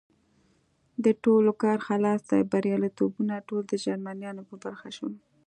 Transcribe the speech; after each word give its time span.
د 1.03 1.05
ټولو 1.23 1.51
کار 1.63 1.77
خلاص 1.87 2.21
دی، 2.31 2.41
بریالیتوبونه 2.51 3.35
ټول 3.47 3.61
د 3.67 3.73
جرمنیانو 3.85 4.41
په 4.49 4.55
برخه 4.63 4.89
شول. 4.97 5.13